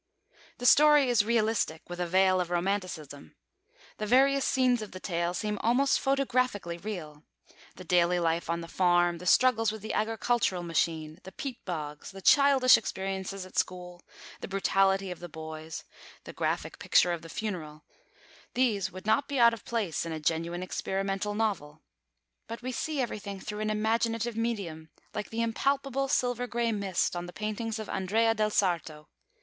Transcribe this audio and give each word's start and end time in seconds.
The 0.57 0.65
story 0.65 1.09
is 1.09 1.23
realistic, 1.23 1.87
with 1.87 1.99
a 1.99 2.07
veil 2.07 2.41
of 2.41 2.49
Romanticism. 2.49 3.35
The 3.97 4.07
various 4.07 4.43
scenes 4.43 4.81
of 4.81 4.93
the 4.93 4.99
tale 4.99 5.35
seem 5.35 5.59
almost 5.59 5.99
photographically 5.99 6.79
real. 6.79 7.23
The 7.75 7.83
daily 7.83 8.17
life 8.19 8.49
on 8.49 8.61
the 8.61 8.67
farm, 8.67 9.19
the 9.19 9.27
struggles 9.27 9.71
with 9.71 9.83
the 9.83 9.93
agricultural 9.93 10.63
machine, 10.63 11.19
the 11.21 11.31
peat 11.31 11.63
bogs, 11.65 12.09
the 12.09 12.21
childish 12.23 12.79
experiences 12.79 13.45
at 13.45 13.59
school, 13.59 14.01
the 14.39 14.47
brutality 14.47 15.11
of 15.11 15.19
the 15.19 15.29
boys, 15.29 15.83
the 16.23 16.33
graphic 16.33 16.79
picture 16.79 17.13
of 17.13 17.21
the 17.21 17.29
funeral, 17.29 17.85
these 18.55 18.91
would 18.91 19.05
not 19.05 19.27
be 19.27 19.37
out 19.37 19.53
of 19.53 19.63
place 19.65 20.03
in 20.03 20.11
a 20.11 20.19
genuine 20.19 20.63
experimental 20.63 21.35
novel. 21.35 21.83
But 22.47 22.63
we 22.63 22.71
see 22.71 23.01
everything 23.01 23.39
through 23.39 23.59
an 23.59 23.69
imaginative 23.69 24.35
medium, 24.35 24.89
like 25.13 25.29
the 25.29 25.43
impalpable 25.43 26.07
silver 26.07 26.47
grey 26.47 26.71
mist 26.71 27.15
on 27.15 27.27
the 27.27 27.31
paintings 27.33 27.77
of 27.77 27.87
Andrea 27.87 28.33
del 28.33 28.49
Sarto. 28.49 29.07